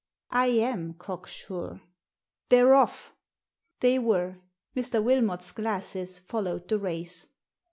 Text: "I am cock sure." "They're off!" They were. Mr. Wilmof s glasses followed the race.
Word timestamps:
"I 0.31 0.47
am 0.47 0.95
cock 0.95 1.27
sure." 1.27 1.83
"They're 2.49 2.73
off!" 2.73 3.13
They 3.81 3.99
were. 3.99 4.39
Mr. 4.75 4.99
Wilmof 4.99 5.41
s 5.41 5.51
glasses 5.51 6.17
followed 6.17 6.67
the 6.67 6.79
race. 6.79 7.27